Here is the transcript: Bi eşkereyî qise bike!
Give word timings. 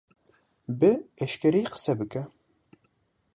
Bi 0.79 0.91
eşkereyî 1.23 1.67
qise 1.73 1.93
bike! 1.99 2.23